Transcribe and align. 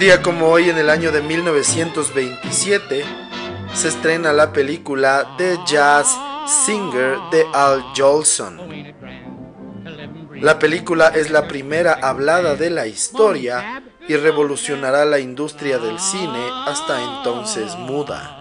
Día 0.00 0.22
como 0.22 0.46
hoy 0.46 0.70
en 0.70 0.78
el 0.78 0.88
año 0.88 1.12
de 1.12 1.20
1927 1.20 3.04
se 3.74 3.88
estrena 3.88 4.32
la 4.32 4.50
película 4.50 5.34
The 5.36 5.58
Jazz 5.66 6.18
Singer 6.46 7.18
de 7.30 7.44
Al 7.52 7.82
Jolson. 7.94 8.58
La 10.36 10.58
película 10.58 11.08
es 11.08 11.30
la 11.30 11.46
primera 11.46 11.92
hablada 11.92 12.56
de 12.56 12.70
la 12.70 12.86
historia 12.86 13.82
y 14.08 14.16
revolucionará 14.16 15.04
la 15.04 15.18
industria 15.18 15.76
del 15.76 15.98
cine 15.98 16.48
hasta 16.66 17.18
entonces 17.18 17.76
muda. 17.76 18.38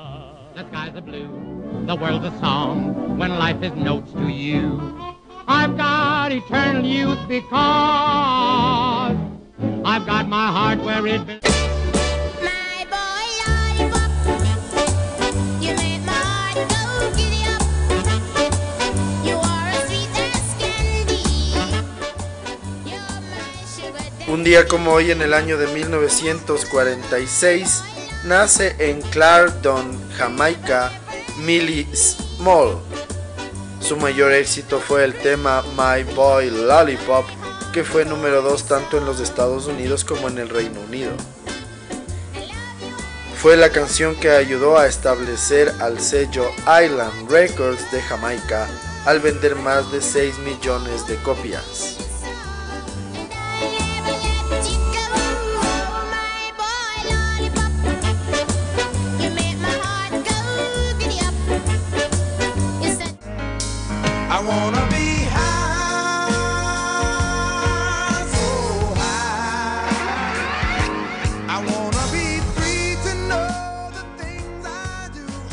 Un 24.27 24.43
día 24.43 24.67
como 24.67 24.91
hoy 24.91 25.11
en 25.11 25.21
el 25.21 25.33
año 25.33 25.57
de 25.57 25.67
1946 25.67 27.83
nace 28.25 28.75
en 28.79 29.01
Clarendon, 29.01 29.97
Jamaica, 30.17 30.91
Millie 31.39 31.87
Small. 31.93 32.77
Su 33.81 33.97
mayor 33.97 34.31
éxito 34.31 34.79
fue 34.79 35.03
el 35.03 35.13
tema 35.15 35.63
My 35.75 36.03
Boy 36.13 36.51
Lollipop 36.51 37.25
fue 37.83 38.05
número 38.05 38.41
2 38.41 38.65
tanto 38.65 38.97
en 38.97 39.05
los 39.05 39.19
Estados 39.19 39.67
Unidos 39.67 40.03
como 40.03 40.27
en 40.27 40.37
el 40.37 40.49
Reino 40.49 40.79
Unido. 40.81 41.11
Fue 43.41 43.55
la 43.55 43.69
canción 43.69 44.15
que 44.15 44.31
ayudó 44.31 44.77
a 44.77 44.87
establecer 44.87 45.73
al 45.79 45.99
sello 45.99 46.49
Island 46.61 47.31
Records 47.31 47.91
de 47.91 48.01
Jamaica 48.01 48.67
al 49.05 49.19
vender 49.19 49.55
más 49.55 49.91
de 49.91 50.01
6 50.01 50.39
millones 50.39 51.07
de 51.07 51.15
copias. 51.17 52.08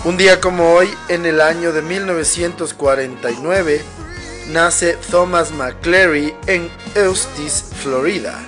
Un 0.06 0.16
día 0.16 0.40
como 0.40 0.72
hoy, 0.72 0.88
en 1.08 1.26
el 1.26 1.40
año 1.40 1.72
de 1.72 1.82
1949, 1.82 3.82
nace 4.50 4.96
Thomas 5.10 5.50
McClary 5.50 6.32
en 6.46 6.70
Eustis, 6.94 7.70
Florida. 7.82 8.38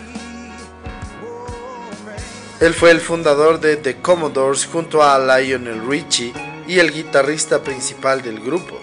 Él 2.61 2.75
fue 2.75 2.93
el 2.93 3.01
fundador 3.01 3.59
de 3.59 3.77
The 3.77 3.97
Commodores 3.97 4.67
junto 4.67 5.03
a 5.03 5.19
Lionel 5.19 5.85
Richie 5.85 6.33
y 6.69 6.79
el 6.79 6.93
guitarrista 6.93 7.61
principal 7.61 8.23
del 8.23 8.39
grupo. 8.39 8.79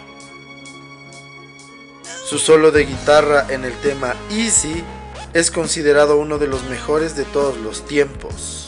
Su 2.25 2.37
solo 2.37 2.71
de 2.71 2.83
guitarra 2.83 3.45
en 3.47 3.63
el 3.63 3.79
tema 3.79 4.15
Easy 4.31 4.83
es 5.31 5.49
considerado 5.49 6.17
uno 6.17 6.39
de 6.39 6.47
los 6.47 6.65
mejores 6.65 7.15
de 7.15 7.23
todos 7.23 7.55
los 7.55 7.85
tiempos. 7.85 8.64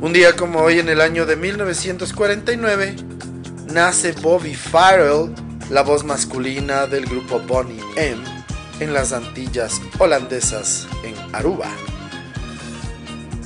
Un 0.00 0.12
día 0.12 0.36
como 0.36 0.60
hoy 0.60 0.78
en 0.78 0.88
el 0.88 1.00
año 1.00 1.26
de 1.26 1.34
1949 1.34 2.94
nace 3.72 4.12
Bobby 4.12 4.54
Farrell, 4.54 5.34
la 5.68 5.82
voz 5.82 6.04
masculina 6.04 6.86
del 6.86 7.06
grupo 7.06 7.40
Bonnie 7.40 7.82
M 7.96 8.22
en 8.78 8.94
las 8.94 9.12
Antillas 9.12 9.80
holandesas 9.98 10.86
en 11.02 11.16
Aruba. 11.34 11.72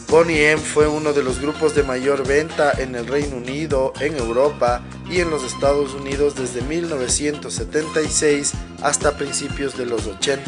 Bonnie 0.09 0.51
M 0.51 0.61
fue 0.61 0.87
uno 0.87 1.15
de 1.15 1.23
los 1.23 1.41
grupos 1.41 1.75
de 1.75 1.83
mayor 1.83 2.27
venta 2.27 2.73
en 2.73 2.95
el 2.95 3.07
Reino 3.07 3.37
Unido, 3.37 3.95
en 4.01 4.19
Europa 4.19 4.83
y 5.11 5.21
en 5.21 5.31
los 5.31 5.45
Estados 5.45 5.95
Unidos 5.95 6.35
desde 6.35 6.63
1976 6.63 8.53
hasta 8.83 9.17
principios 9.17 9.77
de 9.77 9.87
los 9.87 10.07
80. 10.07 10.43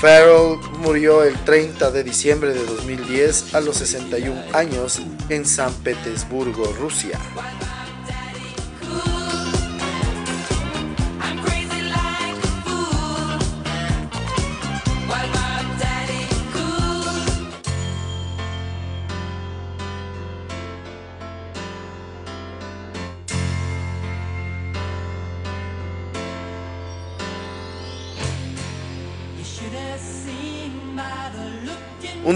Farrell 0.00 0.58
murió 0.78 1.24
el 1.24 1.34
30 1.44 1.90
de 1.90 2.04
diciembre 2.04 2.54
de 2.54 2.64
2010 2.64 3.54
a 3.54 3.60
los 3.60 3.78
61 3.78 4.40
años 4.52 5.00
en 5.28 5.44
San 5.44 5.72
Petersburgo, 5.74 6.72
Rusia. 6.78 7.18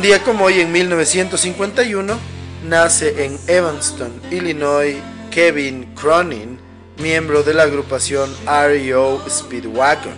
Un 0.03 0.09
día 0.09 0.25
como 0.25 0.47
hoy, 0.47 0.59
en 0.59 0.73
1951, 0.73 2.19
nace 2.65 3.25
en 3.25 3.39
Evanston, 3.47 4.11
Illinois, 4.33 4.97
Kevin 5.31 5.95
Cronin, 5.95 6.59
miembro 6.99 7.45
de 7.45 7.55
la 7.55 7.63
agrupación 7.63 8.29
REO 8.45 9.23
Speedwagon. 9.31 10.17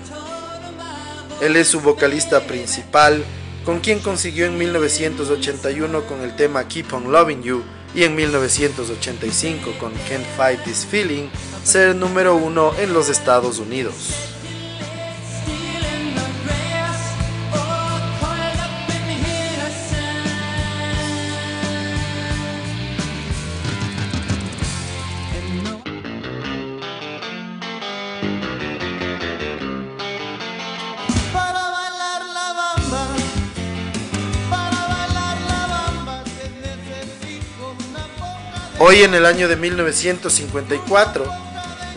Él 1.43 1.57
es 1.57 1.69
su 1.69 1.83
vocalista 1.83 2.47
principal, 2.47 3.23
con 3.67 3.81
quien 3.81 4.01
consiguió 4.01 4.47
en 4.47 4.57
1981 4.57 6.07
con 6.07 6.23
el 6.23 6.35
tema 6.35 6.67
Keep 6.67 6.91
on 6.95 7.13
Loving 7.13 7.43
You 7.43 7.63
y 7.95 8.05
en 8.05 8.15
1985 8.15 9.75
con 9.79 9.93
Can't 10.09 10.25
Fight 10.39 10.65
This 10.65 10.87
Feeling 10.91 11.29
ser 11.63 11.95
número 11.95 12.37
uno 12.37 12.73
en 12.79 12.95
los 12.95 13.11
Estados 13.11 13.59
Unidos. 13.59 14.15
Hoy 38.95 39.03
en 39.03 39.15
el 39.15 39.27
año 39.27 39.49
de 39.49 39.57
1954 39.57 41.27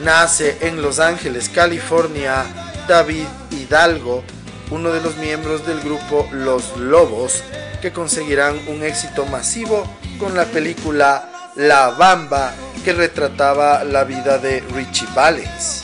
nace 0.03 0.57
en 0.61 0.81
Los 0.81 0.97
Ángeles, 0.97 1.47
California, 1.47 2.43
David 2.87 3.27
Hidalgo, 3.51 4.23
uno 4.71 4.89
de 4.89 5.01
los 5.01 5.15
miembros 5.17 5.63
del 5.67 5.79
grupo 5.81 6.27
Los 6.31 6.75
Lobos, 6.75 7.43
que 7.83 7.91
conseguirán 7.91 8.59
un 8.67 8.81
éxito 8.81 9.27
masivo 9.27 9.87
con 10.17 10.33
la 10.35 10.45
película 10.45 11.51
La 11.55 11.91
Bamba, 11.91 12.55
que 12.83 12.93
retrataba 12.93 13.83
la 13.83 14.03
vida 14.03 14.39
de 14.39 14.61
Richie 14.73 15.07
Valens. 15.13 15.83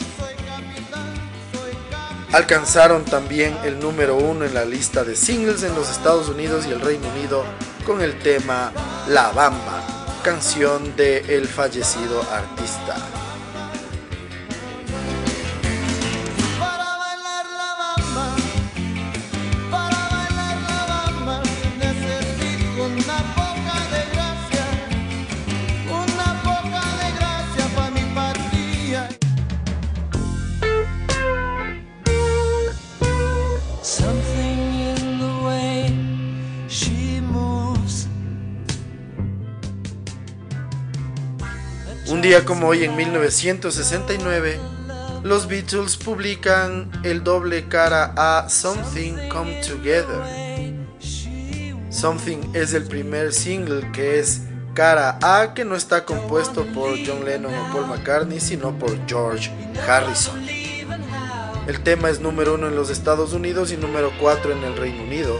Alcanzaron 2.32 3.04
también 3.04 3.56
el 3.62 3.78
número 3.78 4.16
uno 4.16 4.44
en 4.44 4.52
la 4.52 4.64
lista 4.64 5.04
de 5.04 5.14
singles 5.14 5.62
en 5.62 5.76
los 5.76 5.88
Estados 5.90 6.28
Unidos 6.28 6.66
y 6.66 6.72
el 6.72 6.80
Reino 6.80 7.06
Unido 7.06 7.44
con 7.86 8.00
el 8.00 8.18
tema 8.18 8.72
La 9.06 9.30
Bamba, 9.30 9.83
canción 10.24 10.96
de 10.96 11.18
el 11.36 11.46
fallecido 11.46 12.22
artista. 12.32 13.23
Día 42.20 42.44
como 42.44 42.68
hoy 42.68 42.84
en 42.84 42.94
1969, 42.96 44.60
los 45.22 45.48
Beatles 45.48 45.96
publican 45.96 46.90
el 47.02 47.24
doble 47.24 47.66
cara 47.66 48.12
a 48.16 48.48
Something 48.48 49.28
Come 49.30 49.60
Together. 49.66 50.20
Something 51.88 52.52
es 52.52 52.74
el 52.74 52.84
primer 52.84 53.32
single 53.32 53.90
que 53.92 54.18
es 54.18 54.42
cara 54.74 55.18
A 55.22 55.54
que 55.54 55.64
no 55.64 55.76
está 55.76 56.04
compuesto 56.04 56.66
por 56.74 56.90
John 57.06 57.24
Lennon 57.24 57.54
o 57.54 57.72
Paul 57.72 57.86
McCartney, 57.86 58.38
sino 58.38 58.78
por 58.78 58.94
George 59.06 59.50
Harrison. 59.88 60.46
El 61.66 61.80
tema 61.82 62.10
es 62.10 62.20
número 62.20 62.54
uno 62.54 62.68
en 62.68 62.76
los 62.76 62.90
Estados 62.90 63.32
Unidos 63.32 63.72
y 63.72 63.76
número 63.78 64.12
4 64.20 64.52
en 64.52 64.62
el 64.62 64.76
Reino 64.76 65.02
Unido. 65.04 65.38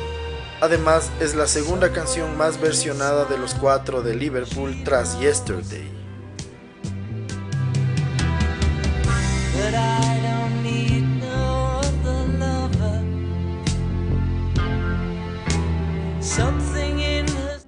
Además, 0.63 1.11
es 1.21 1.35
la 1.35 1.47
segunda 1.47 1.93
canción 1.93 2.39
más 2.39 2.59
versionada 2.59 3.27
de 3.27 3.37
los 3.37 3.55
cuatro 3.55 4.01
de 4.01 4.15
Liverpool 4.15 4.83
tras 4.83 5.21
Yesterday. 5.21 6.04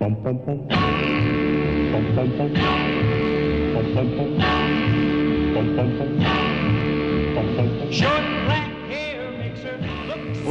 Un 0.06 0.23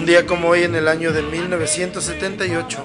día 0.06 0.26
como 0.26 0.50
hoy 0.50 0.64
en 0.64 0.76
el 0.76 0.90
año 0.90 1.14
de 1.14 1.22
1978, 1.22 2.84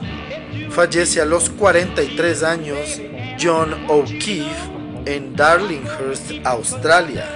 fallece 0.71 1.21
a 1.21 1.25
los 1.25 1.51
43 1.51 2.45
años 2.45 3.01
John 3.41 3.75
O'Keefe 3.89 4.71
en 5.07 5.35
Darlinghurst, 5.35 6.31
Australia. 6.45 7.27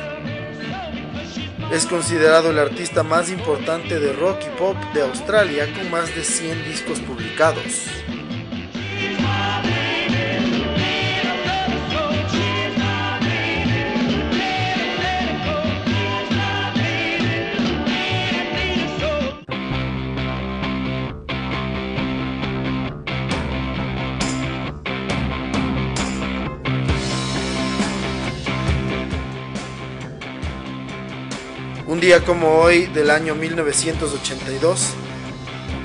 Es 1.72 1.86
considerado 1.86 2.50
el 2.50 2.60
artista 2.60 3.02
más 3.02 3.32
importante 3.32 3.98
de 3.98 4.12
rock 4.12 4.42
y 4.46 4.50
pop 4.56 4.76
de 4.94 5.02
Australia 5.02 5.66
con 5.74 5.90
más 5.90 6.14
de 6.14 6.22
100 6.22 6.66
discos 6.66 7.00
publicados. 7.00 7.88
Día 32.04 32.22
como 32.22 32.58
hoy 32.58 32.84
del 32.84 33.08
año 33.08 33.34
1982, 33.34 34.90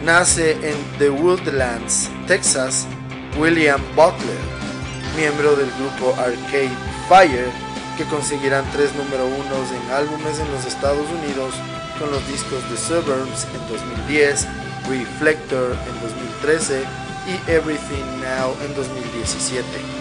nace 0.04 0.52
en 0.52 0.76
The 0.98 1.10
Woodlands, 1.10 2.10
Texas, 2.28 2.86
William 3.38 3.80
Butler, 3.96 4.42
miembro 5.16 5.56
del 5.56 5.72
grupo 5.80 6.14
Arcade 6.20 6.76
Fire, 7.08 7.50
que 7.98 8.04
conseguirán 8.04 8.66
tres 8.74 8.94
número 8.96 9.28
unos 9.28 9.72
en 9.72 9.92
álbumes 9.94 10.40
en 10.40 10.52
los 10.52 10.66
Estados 10.66 11.08
Unidos 11.24 11.54
con 11.98 12.12
los 12.12 12.28
discos 12.28 12.60
The 12.70 12.76
Suburbs 12.76 13.48
en 13.54 13.70
2010, 13.70 14.46
Reflector 14.90 15.72
en 15.72 16.02
2013 16.02 16.84
y 17.28 17.50
Everything 17.50 18.20
Now 18.20 18.54
en 18.66 18.76
2017. 18.76 19.99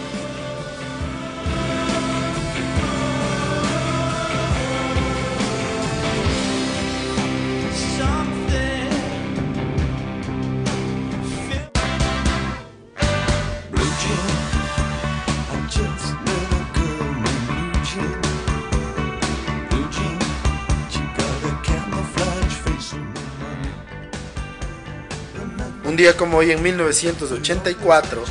Día 25.99 26.17
como 26.17 26.39
hoy 26.39 26.53
en 26.53 26.62
1984, 26.62 28.23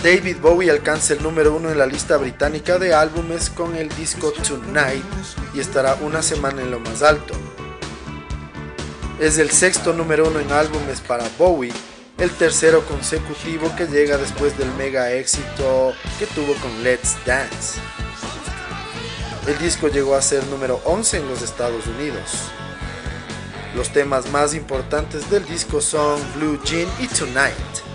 David 0.00 0.36
Bowie 0.40 0.70
alcanza 0.70 1.14
el 1.14 1.24
número 1.24 1.52
uno 1.52 1.68
en 1.68 1.76
la 1.76 1.86
lista 1.86 2.16
británica 2.18 2.78
de 2.78 2.94
álbumes 2.94 3.50
con 3.50 3.74
el 3.74 3.88
disco 3.96 4.30
Tonight 4.30 5.02
y 5.54 5.58
estará 5.58 5.96
una 5.96 6.22
semana 6.22 6.62
en 6.62 6.70
lo 6.70 6.78
más 6.78 7.02
alto. 7.02 7.34
Es 9.18 9.38
el 9.38 9.50
sexto 9.50 9.92
número 9.92 10.28
uno 10.28 10.38
en 10.38 10.52
álbumes 10.52 11.00
para 11.00 11.28
Bowie, 11.36 11.72
el 12.16 12.30
tercero 12.30 12.86
consecutivo 12.86 13.74
que 13.74 13.88
llega 13.88 14.16
después 14.16 14.56
del 14.56 14.72
mega 14.74 15.10
éxito 15.10 15.94
que 16.20 16.26
tuvo 16.26 16.54
con 16.62 16.84
Let's 16.84 17.16
Dance. 17.26 17.80
El 19.48 19.58
disco 19.58 19.88
llegó 19.88 20.14
a 20.14 20.22
ser 20.22 20.46
número 20.46 20.80
11 20.84 21.16
en 21.16 21.28
los 21.28 21.42
Estados 21.42 21.88
Unidos. 21.88 22.52
Los 23.74 23.90
temas 23.90 24.30
más 24.30 24.54
importantes 24.54 25.28
del 25.30 25.44
disco 25.46 25.80
son 25.80 26.20
Blue 26.36 26.60
Jean 26.64 26.88
y 27.00 27.08
Tonight. 27.08 27.93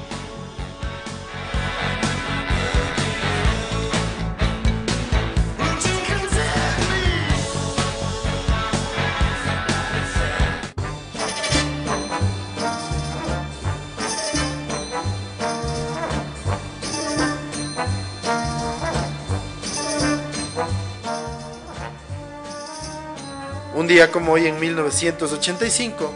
Día 24.00 24.12
como 24.14 24.32
hoy 24.32 24.48
en 24.48 24.58
1985, 24.58 26.10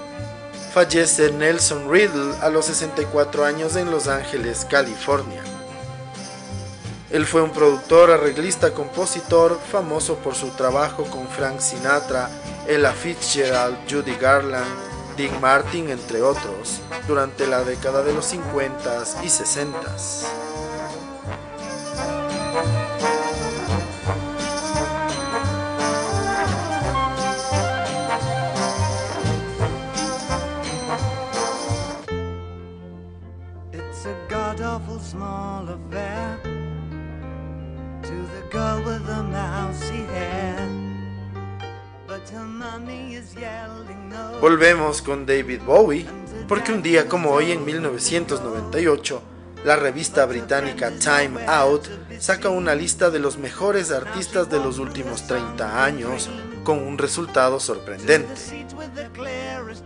fallece 0.74 1.34
Nelson 1.34 1.92
Riddle 1.92 2.34
a 2.42 2.48
los 2.48 2.68
64 2.68 3.44
años 3.44 3.76
en 3.76 3.92
Los 3.92 4.08
Ángeles, 4.08 4.66
California. 4.70 5.44
Él 7.10 7.26
fue 7.26 7.42
un 7.42 7.52
productor, 7.52 8.10
arreglista, 8.10 8.74
compositor, 8.74 9.60
famoso 9.70 10.16
por 10.16 10.34
su 10.34 10.48
trabajo 10.52 11.04
con 11.04 11.28
Frank 11.28 11.60
Sinatra, 11.60 12.30
Ella 12.70 12.94
Fitzgerald, 12.94 13.76
Judy 13.92 14.16
Garland, 14.16 14.74
Dick 15.18 15.38
Martin, 15.42 15.90
entre 15.90 16.22
otros, 16.22 16.80
durante 17.06 17.46
la 17.48 17.66
década 17.66 18.02
de 18.02 18.14
los 18.14 18.34
50s 18.34 19.22
y 19.24 19.28
60s. 19.28 20.53
Volvemos 44.44 45.02
con 45.02 45.26
David 45.26 45.62
Bowie, 45.66 46.06
porque 46.50 46.74
un 46.74 46.82
día 46.82 47.08
como 47.08 47.30
hoy 47.30 47.54
en 47.54 47.64
1998 47.64 49.22
la 49.64 49.78
revista 49.78 50.26
británica 50.26 50.92
Time 51.00 51.46
Out 51.48 51.88
saca 52.20 52.50
una 52.50 52.76
lista 52.76 53.10
de 53.10 53.20
los 53.20 53.38
mejores 53.38 53.90
artistas 53.90 54.50
de 54.50 54.60
los 54.60 54.80
últimos 54.80 55.28
30 55.28 55.86
años 55.86 56.30
con 56.66 56.80
un 56.80 56.98
resultado 56.98 57.62
sorprendente. 57.62 58.34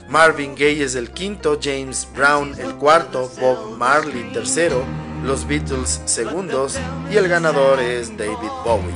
Marvin 0.10 0.56
Gaye 0.56 0.86
es 0.86 0.96
el 0.96 1.12
quinto, 1.12 1.60
James 1.62 2.08
Brown 2.16 2.56
el 2.58 2.74
cuarto, 2.78 3.32
Bob 3.40 3.78
Marley 3.78 4.34
tercero, 4.34 4.84
los 5.24 5.48
Beatles 5.48 6.02
segundos 6.06 6.80
y 7.12 7.18
el 7.18 7.28
ganador 7.28 7.80
es 7.80 8.10
David 8.18 8.50
Bowie. 8.66 8.96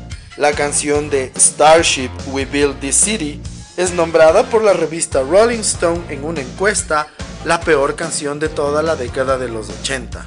la 0.41 0.53
canción 0.53 1.11
de 1.11 1.31
Starship 1.37 2.09
We 2.31 2.45
Build 2.45 2.79
This 2.79 2.95
City 2.95 3.39
es 3.77 3.93
nombrada 3.93 4.49
por 4.49 4.63
la 4.63 4.73
revista 4.73 5.21
Rolling 5.21 5.59
Stone 5.59 6.01
en 6.09 6.23
una 6.23 6.41
encuesta 6.41 7.05
la 7.45 7.61
peor 7.61 7.95
canción 7.95 8.39
de 8.39 8.49
toda 8.49 8.81
la 8.81 8.95
década 8.95 9.37
de 9.37 9.49
los 9.49 9.69
80. 9.69 10.25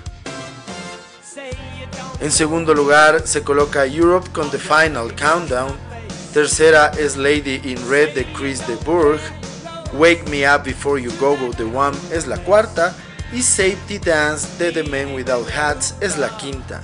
En 2.21 2.31
segundo 2.31 2.75
lugar 2.75 3.27
se 3.27 3.43
coloca 3.43 3.87
Europe 3.87 4.31
con 4.33 4.53
The 4.53 4.59
Final 4.59 5.17
Countdown. 5.17 5.77
Tercera 6.33 6.93
es 6.97 7.17
Lady 7.17 7.61
in 7.65 7.91
Red 7.91 8.15
de 8.15 8.25
Chris 8.35 8.65
de 8.69 8.77
Burgh. 8.87 9.21
Wake 9.95 10.27
Me 10.31 10.49
Up 10.49 10.63
Before 10.63 11.03
You 11.03 11.11
Go 11.19 11.37
Go 11.37 11.51
The 11.57 11.65
One 11.65 11.97
es 12.13 12.29
la 12.29 12.39
cuarta 12.39 12.95
y 13.33 13.43
Safety 13.43 13.99
Dance 13.99 14.47
de 14.61 14.71
The 14.71 14.85
Men 14.85 15.13
Without 15.13 15.51
Hats 15.51 15.97
es 16.01 16.19
la 16.19 16.29
quinta. 16.37 16.83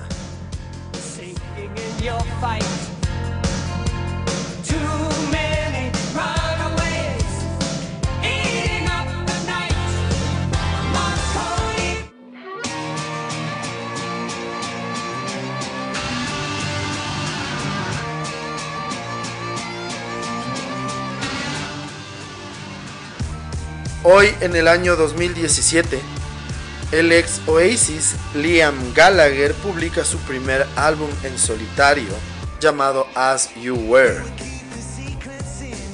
Hoy 24.03 24.33
en 24.41 24.55
el 24.55 24.67
año 24.67 24.95
2017, 24.95 26.01
el 26.91 27.11
ex 27.11 27.39
Oasis 27.45 28.15
Liam 28.33 28.95
Gallagher 28.95 29.53
publica 29.53 30.03
su 30.03 30.17
primer 30.21 30.65
álbum 30.75 31.09
en 31.23 31.37
solitario 31.37 32.09
llamado 32.59 33.05
As 33.13 33.53
You 33.61 33.75
Were. 33.75 34.23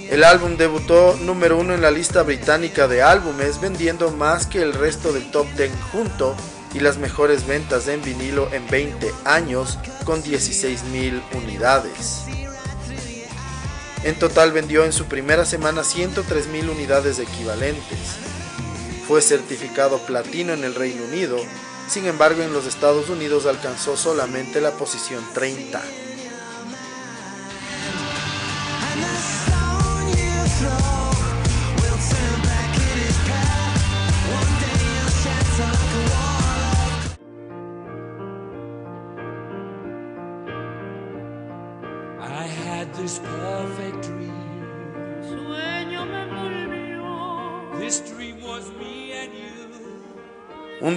El 0.10 0.24
álbum 0.24 0.56
debutó 0.56 1.18
número 1.18 1.58
uno 1.58 1.74
en 1.74 1.82
la 1.82 1.92
lista 1.92 2.24
británica 2.24 2.88
de 2.88 3.02
álbumes, 3.02 3.60
vendiendo 3.60 4.10
más 4.12 4.46
que 4.46 4.62
el 4.62 4.74
resto 4.74 5.12
del 5.12 5.30
top 5.30 5.46
10 5.58 5.72
junto 5.92 6.34
y 6.74 6.80
las 6.80 6.98
mejores 6.98 7.46
ventas 7.46 7.90
en 7.90 8.02
vinilo 8.02 8.48
en 8.54 8.66
20 8.70 9.12
años 9.26 9.78
con 10.06 10.24
16.000 10.24 11.22
unidades. 11.34 12.24
En 14.08 14.18
total 14.18 14.54
vendió 14.54 14.86
en 14.86 14.94
su 14.94 15.04
primera 15.08 15.44
semana 15.44 15.82
103.000 15.82 16.70
unidades 16.70 17.20
equivalentes. 17.20 18.00
Fue 19.06 19.22
certificado 19.22 19.98
platino 19.98 20.54
en 20.54 20.64
el 20.64 20.76
Reino 20.76 21.04
Unido, 21.04 21.36
sin 21.90 22.06
embargo 22.06 22.42
en 22.42 22.54
los 22.54 22.66
Estados 22.68 23.10
Unidos 23.10 23.46
alcanzó 23.46 23.98
solamente 23.98 24.62
la 24.62 24.72
posición 24.72 25.22
30. 25.34 25.82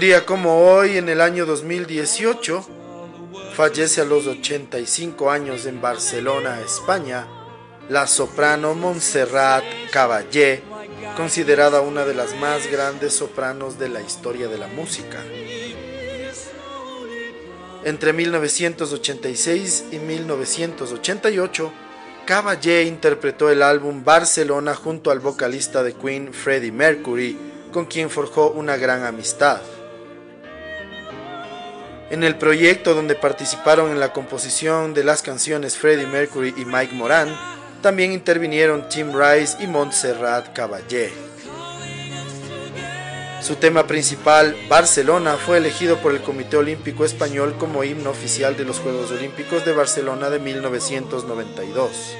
Un 0.00 0.06
día 0.06 0.24
como 0.24 0.66
hoy, 0.66 0.96
en 0.96 1.10
el 1.10 1.20
año 1.20 1.44
2018, 1.44 2.66
fallece 3.52 4.00
a 4.00 4.06
los 4.06 4.26
85 4.26 5.30
años 5.30 5.66
en 5.66 5.82
Barcelona, 5.82 6.58
España, 6.62 7.28
la 7.90 8.06
soprano 8.06 8.74
Montserrat 8.74 9.62
Caballé, 9.92 10.62
considerada 11.18 11.82
una 11.82 12.06
de 12.06 12.14
las 12.14 12.34
más 12.36 12.66
grandes 12.72 13.12
sopranos 13.12 13.78
de 13.78 13.90
la 13.90 14.00
historia 14.00 14.48
de 14.48 14.56
la 14.56 14.68
música. 14.68 15.22
Entre 17.84 18.14
1986 18.14 19.84
y 19.92 19.98
1988, 19.98 21.72
Caballé 22.24 22.84
interpretó 22.84 23.50
el 23.50 23.62
álbum 23.62 24.02
Barcelona 24.02 24.74
junto 24.74 25.10
al 25.10 25.20
vocalista 25.20 25.82
de 25.82 25.92
Queen 25.92 26.32
Freddie 26.32 26.72
Mercury, 26.72 27.36
con 27.70 27.84
quien 27.84 28.08
forjó 28.08 28.50
una 28.52 28.78
gran 28.78 29.04
amistad. 29.04 29.60
En 32.10 32.24
el 32.24 32.34
proyecto 32.34 32.94
donde 32.94 33.14
participaron 33.14 33.92
en 33.92 34.00
la 34.00 34.12
composición 34.12 34.94
de 34.94 35.04
las 35.04 35.22
canciones 35.22 35.76
Freddie 35.76 36.08
Mercury 36.08 36.52
y 36.56 36.64
Mike 36.64 36.92
Moran, 36.92 37.28
también 37.82 38.10
intervinieron 38.10 38.88
Tim 38.88 39.12
Rice 39.16 39.62
y 39.62 39.68
Montserrat 39.68 40.52
Caballé. 40.52 41.12
Su 43.40 43.54
tema 43.54 43.86
principal, 43.86 44.56
Barcelona, 44.68 45.36
fue 45.36 45.58
elegido 45.58 45.98
por 45.98 46.12
el 46.12 46.20
Comité 46.20 46.56
Olímpico 46.56 47.04
Español 47.04 47.54
como 47.58 47.84
himno 47.84 48.10
oficial 48.10 48.56
de 48.56 48.64
los 48.64 48.80
Juegos 48.80 49.12
Olímpicos 49.12 49.64
de 49.64 49.72
Barcelona 49.72 50.30
de 50.30 50.40
1992. 50.40 52.16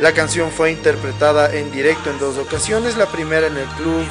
La 0.00 0.12
canción 0.12 0.52
fue 0.52 0.70
interpretada 0.70 1.52
en 1.52 1.72
directo 1.72 2.08
en 2.08 2.20
dos 2.20 2.38
ocasiones, 2.38 2.96
la 2.96 3.06
primera 3.06 3.48
en 3.48 3.56
el 3.56 3.66
club 3.66 4.06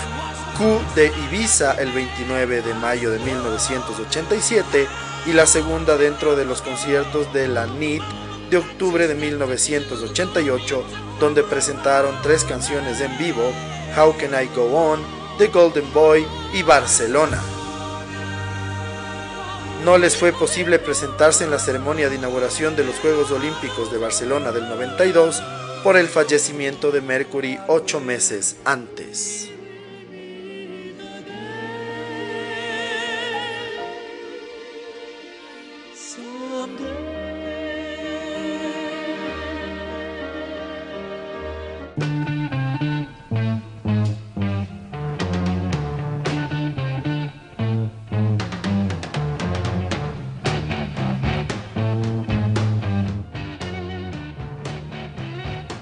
Q 0.57 0.81
de 0.95 1.07
Ibiza 1.07 1.73
el 1.73 1.91
29 1.91 2.63
de 2.63 2.73
mayo 2.73 3.11
de 3.11 3.19
1987 3.19 4.87
y 5.27 5.33
la 5.33 5.45
segunda 5.45 5.97
dentro 5.97 6.35
de 6.35 6.45
los 6.45 6.63
conciertos 6.63 7.31
de 7.31 7.47
la 7.47 7.67
NIT 7.67 8.01
de 8.49 8.57
octubre 8.57 9.07
de 9.07 9.13
1988, 9.13 10.83
donde 11.19 11.43
presentaron 11.43 12.15
tres 12.23 12.43
canciones 12.43 13.01
en 13.01 13.15
vivo, 13.19 13.51
How 13.95 14.15
Can 14.17 14.31
I 14.41 14.47
Go 14.55 14.65
On, 14.73 14.99
The 15.37 15.47
Golden 15.47 15.93
Boy 15.93 16.25
y 16.53 16.63
Barcelona. 16.63 17.39
No 19.83 19.99
les 19.99 20.17
fue 20.17 20.33
posible 20.33 20.79
presentarse 20.79 21.43
en 21.43 21.51
la 21.51 21.59
ceremonia 21.59 22.09
de 22.09 22.15
inauguración 22.15 22.75
de 22.75 22.83
los 22.83 22.95
Juegos 22.95 23.29
Olímpicos 23.31 23.91
de 23.91 23.99
Barcelona 23.99 24.51
del 24.51 24.67
92 24.67 25.43
por 25.83 25.97
el 25.97 26.07
fallecimiento 26.07 26.91
de 26.91 27.01
Mercury 27.01 27.59
ocho 27.67 27.99
meses 27.99 28.55
antes. 28.65 29.51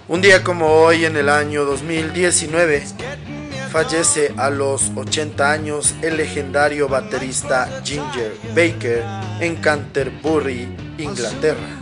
Un 0.07 0.21
día 0.21 0.43
como 0.43 0.67
hoy, 0.67 1.03
en 1.05 1.17
el 1.17 1.29
año 1.29 1.65
2019, 1.65 2.83
fallece 3.71 4.35
a 4.37 4.51
los 4.51 4.91
80 4.95 5.51
años 5.51 5.95
el 6.03 6.17
legendario 6.17 6.87
baterista 6.87 7.81
Ginger 7.83 8.37
Baker 8.49 9.03
en 9.39 9.55
Canterbury, 9.55 10.67
Inglaterra. 10.99 11.79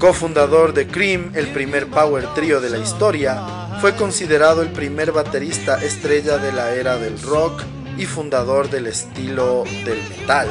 Cofundador 0.00 0.74
de 0.74 0.88
Cream, 0.88 1.30
el 1.36 1.46
primer 1.52 1.86
power 1.86 2.34
trio 2.34 2.60
de 2.60 2.70
la 2.70 2.78
historia, 2.78 3.40
fue 3.80 3.94
considerado 3.94 4.62
el 4.62 4.70
primer 4.70 5.12
baterista 5.12 5.80
estrella 5.84 6.38
de 6.38 6.50
la 6.50 6.74
era 6.74 6.96
del 6.96 7.22
rock 7.22 7.62
y 7.96 8.06
fundador 8.06 8.68
del 8.68 8.88
estilo 8.88 9.62
del 9.84 10.02
metal. 10.08 10.48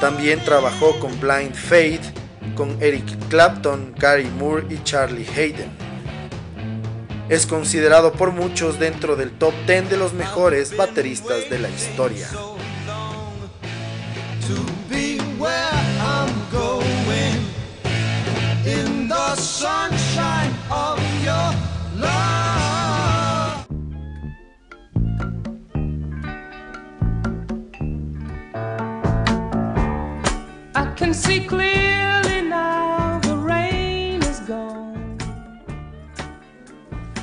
También 0.00 0.38
trabajó 0.44 1.00
con 1.00 1.18
Blind 1.18 1.54
Faith, 1.56 2.23
con 2.54 2.82
Eric 2.82 3.28
Clapton, 3.28 3.94
Gary 3.98 4.30
Moore 4.38 4.66
y 4.70 4.82
Charlie 4.82 5.26
Hayden. 5.36 5.70
Es 7.28 7.46
considerado 7.46 8.12
por 8.12 8.32
muchos 8.32 8.78
dentro 8.78 9.16
del 9.16 9.32
top 9.32 9.54
10 9.66 9.90
de 9.90 9.96
los 9.96 10.12
mejores 10.12 10.76
bateristas 10.76 11.48
de 11.48 11.58
la 11.58 11.70
historia. 11.70 12.28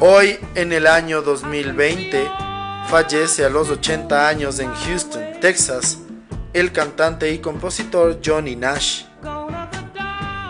Hoy, 0.04 0.40
en 0.56 0.74
el 0.74 0.88
año 0.88 1.22
2020, 1.22 2.28
fallece 2.88 3.46
a 3.46 3.50
los 3.50 3.70
80 3.70 4.28
años 4.28 4.58
en 4.58 4.74
Houston, 4.74 5.22
Texas, 5.40 6.00
el 6.54 6.72
cantante 6.72 7.32
y 7.32 7.38
compositor 7.38 8.20
Johnny 8.26 8.56
Nash. 8.56 9.04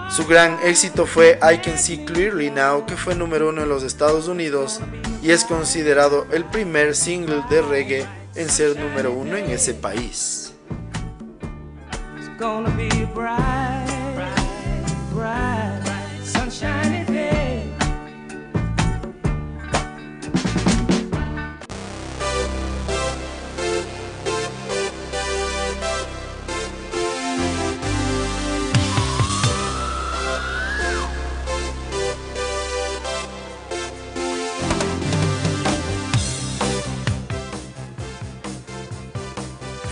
Su 0.09 0.25
gran 0.25 0.57
éxito 0.63 1.05
fue 1.05 1.37
I 1.43 1.57
Can 1.57 1.77
See 1.77 2.05
Clearly 2.05 2.49
Now, 2.49 2.85
que 2.85 2.95
fue 2.95 3.13
número 3.13 3.49
uno 3.49 3.63
en 3.63 3.67
los 3.67 3.83
Estados 3.83 4.29
Unidos 4.29 4.79
y 5.21 5.31
es 5.31 5.43
considerado 5.43 6.27
el 6.31 6.45
primer 6.45 6.95
single 6.95 7.43
de 7.49 7.61
reggae 7.61 8.05
en 8.35 8.47
ser 8.47 8.79
número 8.79 9.11
uno 9.11 9.35
en 9.35 9.49
ese 9.49 9.73
país. 9.73 10.53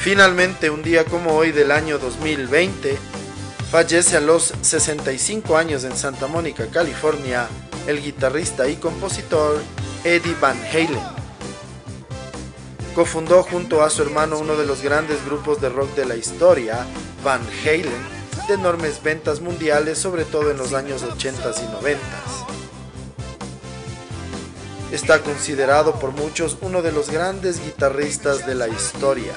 Finalmente, 0.09 0.71
un 0.71 0.81
día 0.81 1.05
como 1.05 1.35
hoy 1.35 1.51
del 1.51 1.69
año 1.69 1.99
2020, 1.99 2.97
fallece 3.69 4.17
a 4.17 4.19
los 4.19 4.55
65 4.59 5.55
años 5.55 5.83
en 5.83 5.95
Santa 5.95 6.25
Mónica, 6.25 6.65
California, 6.65 7.47
el 7.85 8.01
guitarrista 8.01 8.67
y 8.67 8.77
compositor 8.77 9.61
Eddie 10.03 10.35
Van 10.41 10.59
Halen. 10.73 10.99
Cofundó 12.95 13.43
junto 13.43 13.83
a 13.83 13.91
su 13.91 14.01
hermano 14.01 14.39
uno 14.39 14.55
de 14.55 14.65
los 14.65 14.81
grandes 14.81 15.23
grupos 15.25 15.61
de 15.61 15.69
rock 15.69 15.93
de 15.93 16.05
la 16.07 16.15
historia, 16.15 16.87
Van 17.23 17.47
Halen, 17.61 17.93
de 18.47 18.55
enormes 18.55 19.03
ventas 19.03 19.41
mundiales, 19.41 19.99
sobre 19.99 20.25
todo 20.25 20.49
en 20.49 20.57
los 20.57 20.73
años 20.73 21.03
80 21.03 21.51
y 21.61 21.71
90. 21.71 21.99
Está 24.91 25.21
considerado 25.21 25.99
por 25.99 26.13
muchos 26.13 26.57
uno 26.61 26.81
de 26.81 26.91
los 26.91 27.11
grandes 27.11 27.63
guitarristas 27.63 28.47
de 28.47 28.55
la 28.55 28.67
historia. 28.67 29.35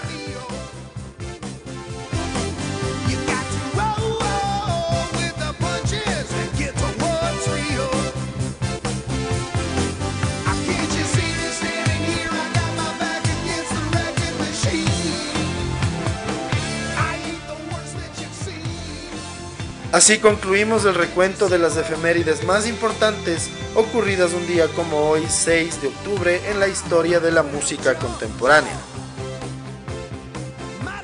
Así 20.03 20.19
concluimos 20.19 20.85
el 20.85 20.97
recuento 20.97 21.49
de 21.49 21.61
las 21.61 21.77
efemérides 21.77 22.43
más 22.43 22.67
importantes 22.67 23.49
ocurridas 23.77 24.33
un 24.33 24.45
día 24.49 24.67
como 24.67 25.09
hoy, 25.09 25.25
6 25.29 25.81
de 25.81 25.87
octubre, 25.87 26.51
en 26.51 26.59
la 26.59 26.67
historia 26.67 27.21
de 27.21 27.31
la 27.31 27.45
música 27.45 27.95
contemporánea. 27.95 28.77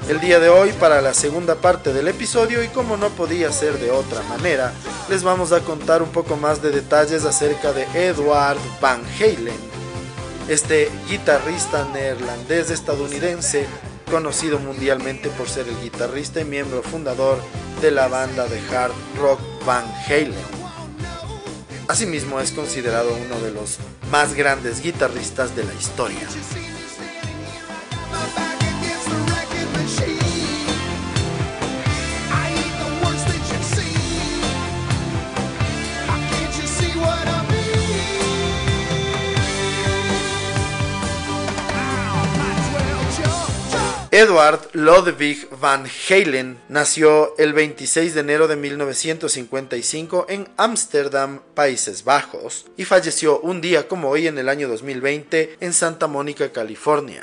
El 0.09 0.19
día 0.19 0.41
de 0.41 0.49
hoy, 0.49 0.73
para 0.81 1.01
la 1.01 1.15
segunda 1.15 1.55
parte 1.55 1.93
del 1.93 2.09
episodio, 2.09 2.61
y 2.65 2.67
como 2.67 2.97
no 2.97 3.11
podía 3.11 3.53
ser 3.53 3.79
de 3.79 3.93
otra 3.93 4.21
manera, 4.25 4.73
les 5.09 5.23
vamos 5.23 5.53
a 5.53 5.61
contar 5.61 6.03
un 6.03 6.11
poco 6.11 6.37
más 6.37 6.61
de 6.61 6.73
detalles 6.73 7.25
acerca 7.25 7.73
de 7.73 7.85
Edward 7.95 8.59
Van 8.81 9.03
Halen, 9.21 9.61
este 10.49 10.91
guitarrista 11.09 11.87
neerlandés 11.93 12.73
estadounidense 12.73 13.65
conocido 14.11 14.59
mundialmente 14.59 15.29
por 15.29 15.49
ser 15.49 15.69
el 15.69 15.81
guitarrista 15.83 16.41
y 16.41 16.45
miembro 16.45 16.83
fundador 16.83 17.39
de 17.81 17.91
la 17.93 18.09
banda 18.09 18.47
de 18.49 18.59
hard 18.75 18.93
rock 19.19 19.41
Van 19.65 19.85
Halen. 20.07 20.35
Asimismo 21.87 22.41
es 22.41 22.51
considerado 22.51 23.11
uno 23.15 23.41
de 23.41 23.53
los 23.53 23.79
más 24.11 24.35
grandes 24.35 24.83
guitarristas 24.83 25.55
de 25.55 25.65
la 25.65 25.75
historia. 25.75 26.29
Edward 44.19 44.71
Lodewijk 44.73 45.47
van 45.61 45.87
Halen 45.87 46.59
nació 46.69 47.37
el 47.39 47.53
26 47.53 48.15
de 48.15 48.21
enero 48.21 48.49
de 48.49 48.57
1955 48.57 50.27
en 50.29 50.49
Ámsterdam, 50.57 51.39
Países 51.55 52.03
Bajos, 52.03 52.67
y 52.77 52.85
falleció 52.85 53.39
un 53.39 53.61
día 53.61 53.87
como 53.87 54.09
hoy 54.09 54.27
en 54.27 54.37
el 54.39 54.49
año 54.49 54.67
2020 54.67 55.59
en 55.61 55.73
Santa 55.73 56.09
Mónica, 56.09 56.51
California. 56.51 57.23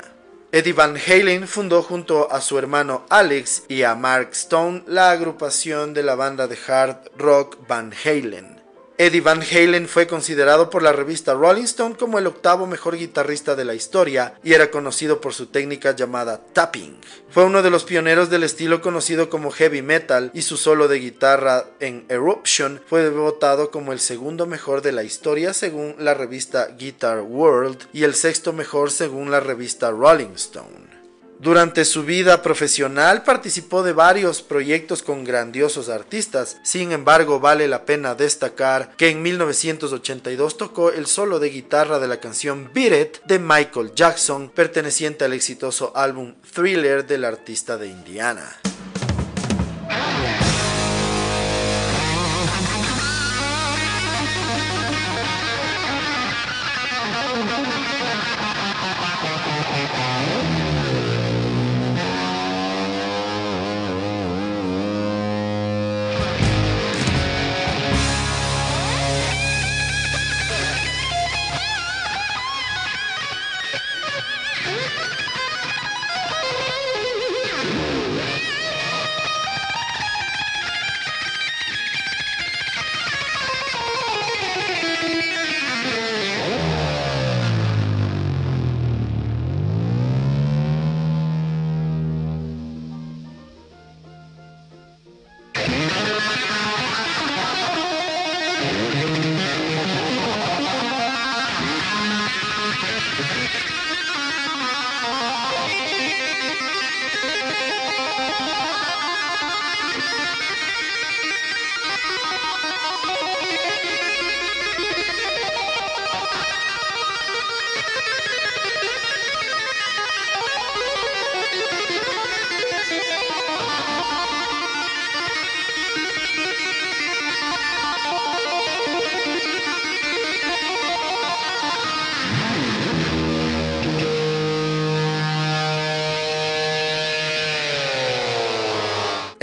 Eddie 0.52 0.72
Van 0.72 0.96
Halen 0.96 1.46
fundó 1.46 1.82
junto 1.82 2.32
a 2.32 2.40
su 2.40 2.58
hermano 2.58 3.04
Alex 3.10 3.64
y 3.68 3.82
a 3.82 3.94
Mark 3.94 4.30
Stone 4.32 4.84
la 4.86 5.10
agrupación 5.10 5.92
de 5.92 6.02
la 6.02 6.14
banda 6.14 6.46
de 6.48 6.56
hard 6.66 7.10
rock 7.18 7.58
Van 7.68 7.92
Halen. 7.92 8.55
Eddie 8.98 9.20
Van 9.20 9.42
Halen 9.42 9.88
fue 9.88 10.06
considerado 10.06 10.70
por 10.70 10.82
la 10.82 10.92
revista 10.92 11.34
Rolling 11.34 11.64
Stone 11.64 11.96
como 11.96 12.18
el 12.18 12.26
octavo 12.26 12.66
mejor 12.66 12.96
guitarrista 12.96 13.54
de 13.54 13.66
la 13.66 13.74
historia 13.74 14.38
y 14.42 14.54
era 14.54 14.70
conocido 14.70 15.20
por 15.20 15.34
su 15.34 15.46
técnica 15.46 15.94
llamada 15.94 16.40
tapping. 16.54 16.96
Fue 17.28 17.44
uno 17.44 17.62
de 17.62 17.68
los 17.68 17.84
pioneros 17.84 18.30
del 18.30 18.42
estilo 18.42 18.80
conocido 18.80 19.28
como 19.28 19.50
heavy 19.50 19.82
metal 19.82 20.30
y 20.32 20.40
su 20.42 20.56
solo 20.56 20.88
de 20.88 20.98
guitarra 20.98 21.66
en 21.78 22.06
Eruption 22.08 22.80
fue 22.86 23.10
votado 23.10 23.70
como 23.70 23.92
el 23.92 24.00
segundo 24.00 24.46
mejor 24.46 24.80
de 24.80 24.92
la 24.92 25.04
historia 25.04 25.52
según 25.52 25.94
la 25.98 26.14
revista 26.14 26.68
Guitar 26.78 27.20
World 27.20 27.88
y 27.92 28.04
el 28.04 28.14
sexto 28.14 28.54
mejor 28.54 28.90
según 28.90 29.30
la 29.30 29.40
revista 29.40 29.90
Rolling 29.90 30.34
Stone. 30.36 30.95
Durante 31.38 31.84
su 31.84 32.02
vida 32.04 32.40
profesional 32.40 33.22
participó 33.22 33.82
de 33.82 33.92
varios 33.92 34.40
proyectos 34.40 35.02
con 35.02 35.22
grandiosos 35.22 35.90
artistas, 35.90 36.56
sin 36.62 36.92
embargo 36.92 37.40
vale 37.40 37.68
la 37.68 37.84
pena 37.84 38.14
destacar 38.14 38.96
que 38.96 39.10
en 39.10 39.20
1982 39.22 40.56
tocó 40.56 40.90
el 40.90 41.06
solo 41.06 41.38
de 41.38 41.50
guitarra 41.50 41.98
de 41.98 42.08
la 42.08 42.20
canción 42.20 42.70
Beat 42.72 43.22
de 43.26 43.38
Michael 43.38 43.92
Jackson, 43.94 44.48
perteneciente 44.48 45.26
al 45.26 45.34
exitoso 45.34 45.92
álbum 45.94 46.34
Thriller 46.54 47.06
del 47.06 47.24
artista 47.24 47.76
de 47.76 47.88
Indiana. 47.88 48.56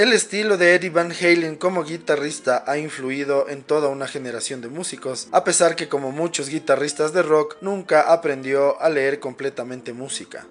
El 0.03 0.11
estilo 0.11 0.57
de 0.57 0.75
Eddie 0.75 0.89
Van 0.89 1.13
Halen 1.13 1.55
como 1.55 1.85
guitarrista 1.85 2.65
ha 2.67 2.77
influido 2.77 3.47
en 3.47 3.63
toda 3.63 3.87
una 3.87 4.05
generación 4.05 4.59
de 4.59 4.67
músicos, 4.67 5.29
a 5.31 5.45
pesar 5.45 5.77
que 5.77 5.87
como 5.87 6.11
muchos 6.11 6.49
guitarristas 6.49 7.13
de 7.13 7.21
rock 7.21 7.55
nunca 7.61 8.11
aprendió 8.11 8.81
a 8.81 8.89
leer 8.89 9.21
completamente 9.21 9.93
música. 9.93 10.45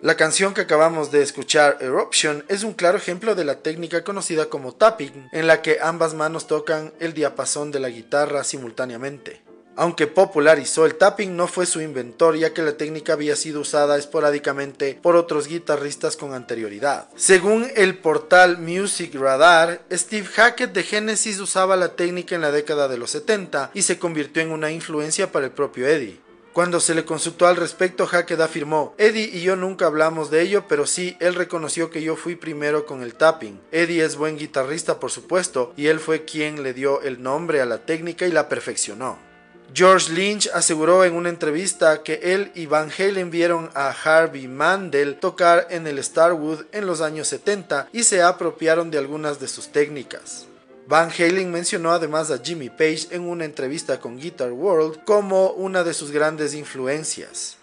La 0.00 0.16
canción 0.16 0.54
que 0.54 0.62
acabamos 0.62 1.12
de 1.12 1.22
escuchar, 1.22 1.78
Eruption, 1.80 2.44
es 2.48 2.64
un 2.64 2.72
claro 2.72 2.98
ejemplo 2.98 3.36
de 3.36 3.44
la 3.44 3.60
técnica 3.60 4.02
conocida 4.02 4.46
como 4.46 4.72
tapping, 4.72 5.28
en 5.30 5.46
la 5.46 5.62
que 5.62 5.78
ambas 5.80 6.14
manos 6.14 6.48
tocan 6.48 6.92
el 6.98 7.14
diapasón 7.14 7.70
de 7.70 7.78
la 7.78 7.90
guitarra 7.90 8.42
simultáneamente. 8.42 9.40
Aunque 9.76 10.06
popularizó 10.06 10.84
el 10.84 10.96
tapping, 10.96 11.36
no 11.36 11.46
fue 11.46 11.66
su 11.66 11.80
inventor, 11.80 12.36
ya 12.36 12.52
que 12.52 12.62
la 12.62 12.76
técnica 12.76 13.14
había 13.14 13.36
sido 13.36 13.60
usada 13.60 13.96
esporádicamente 13.96 14.98
por 15.00 15.16
otros 15.16 15.46
guitarristas 15.46 16.16
con 16.16 16.34
anterioridad. 16.34 17.08
Según 17.16 17.66
el 17.76 17.96
portal 17.98 18.58
Music 18.58 19.14
Radar, 19.14 19.82
Steve 19.90 20.26
Hackett 20.26 20.72
de 20.72 20.82
Genesis 20.82 21.38
usaba 21.40 21.76
la 21.76 21.96
técnica 21.96 22.34
en 22.34 22.42
la 22.42 22.52
década 22.52 22.88
de 22.88 22.98
los 22.98 23.10
70 23.10 23.70
y 23.74 23.82
se 23.82 23.98
convirtió 23.98 24.42
en 24.42 24.50
una 24.50 24.70
influencia 24.70 25.32
para 25.32 25.46
el 25.46 25.52
propio 25.52 25.86
Eddie. 25.86 26.20
Cuando 26.52 26.80
se 26.80 26.96
le 26.96 27.04
consultó 27.04 27.46
al 27.46 27.54
respecto, 27.54 28.06
Hackett 28.06 28.40
afirmó, 28.40 28.94
Eddie 28.98 29.30
y 29.32 29.40
yo 29.40 29.54
nunca 29.54 29.86
hablamos 29.86 30.32
de 30.32 30.42
ello, 30.42 30.64
pero 30.68 30.84
sí, 30.84 31.16
él 31.20 31.36
reconoció 31.36 31.90
que 31.90 32.02
yo 32.02 32.16
fui 32.16 32.34
primero 32.34 32.86
con 32.86 33.04
el 33.04 33.14
tapping. 33.14 33.60
Eddie 33.70 34.04
es 34.04 34.16
buen 34.16 34.36
guitarrista, 34.36 34.98
por 34.98 35.12
supuesto, 35.12 35.72
y 35.76 35.86
él 35.86 36.00
fue 36.00 36.24
quien 36.24 36.64
le 36.64 36.74
dio 36.74 37.02
el 37.02 37.22
nombre 37.22 37.60
a 37.60 37.66
la 37.66 37.86
técnica 37.86 38.26
y 38.26 38.32
la 38.32 38.48
perfeccionó. 38.48 39.29
George 39.72 40.12
Lynch 40.12 40.48
aseguró 40.52 41.04
en 41.04 41.14
una 41.14 41.28
entrevista 41.28 42.02
que 42.02 42.20
él 42.22 42.50
y 42.54 42.66
Van 42.66 42.90
Halen 42.90 43.30
vieron 43.30 43.70
a 43.74 43.90
Harvey 43.90 44.48
Mandel 44.48 45.16
tocar 45.16 45.68
en 45.70 45.86
el 45.86 46.02
Starwood 46.02 46.64
en 46.72 46.86
los 46.86 47.00
años 47.00 47.28
70 47.28 47.88
y 47.92 48.02
se 48.02 48.22
apropiaron 48.22 48.90
de 48.90 48.98
algunas 48.98 49.38
de 49.38 49.46
sus 49.46 49.68
técnicas. 49.68 50.46
Van 50.88 51.10
Halen 51.16 51.52
mencionó 51.52 51.92
además 51.92 52.32
a 52.32 52.38
Jimmy 52.38 52.68
Page 52.68 53.08
en 53.12 53.22
una 53.22 53.44
entrevista 53.44 54.00
con 54.00 54.18
Guitar 54.18 54.50
World 54.50 55.04
como 55.04 55.50
una 55.52 55.84
de 55.84 55.94
sus 55.94 56.10
grandes 56.10 56.54
influencias. 56.54 57.56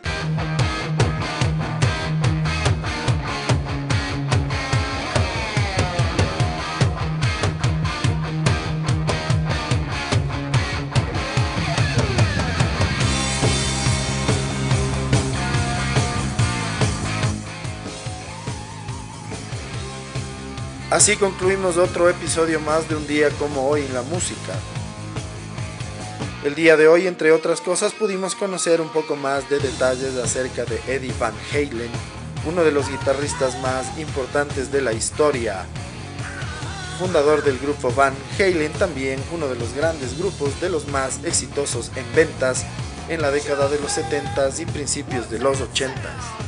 Así 20.98 21.16
concluimos 21.16 21.78
otro 21.78 22.10
episodio 22.10 22.60
más 22.60 22.90
de 22.90 22.96
un 22.96 23.06
día 23.06 23.30
como 23.38 23.70
hoy 23.70 23.82
en 23.82 23.94
la 23.94 24.02
música. 24.02 24.56
El 26.44 26.56
día 26.56 26.76
de 26.76 26.88
hoy, 26.88 27.06
entre 27.06 27.32
otras 27.32 27.62
cosas, 27.62 27.94
pudimos 27.94 28.34
conocer 28.34 28.82
un 28.82 28.90
poco 28.90 29.16
más 29.16 29.48
de 29.48 29.60
detalles 29.60 30.16
acerca 30.16 30.66
de 30.66 30.82
Eddie 30.88 31.14
Van 31.20 31.36
Halen, 31.54 31.92
uno 32.48 32.64
de 32.64 32.72
los 32.72 32.90
guitarristas 32.90 33.62
más 33.62 34.00
importantes 34.00 34.72
de 34.72 34.82
la 34.82 34.92
historia. 34.92 35.68
Fundador 36.98 37.44
del 37.44 37.60
grupo 37.60 37.92
Van 37.92 38.16
Halen, 38.40 38.74
también 38.74 39.22
uno 39.32 39.48
de 39.48 39.56
los 39.56 39.76
grandes 39.76 40.18
grupos 40.18 40.60
de 40.60 40.72
los 40.72 40.88
más 40.88 41.24
exitosos 41.24 41.92
en 41.96 42.16
ventas 42.16 42.66
en 43.08 43.22
la 43.22 43.30
década 43.30 43.70
de 43.70 43.80
los 43.80 43.96
70s 43.96 44.62
y 44.62 44.66
principios 44.66 45.30
de 45.30 45.38
los 45.38 45.60
80s. 45.60 46.48